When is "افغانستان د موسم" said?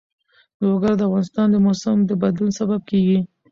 1.07-1.97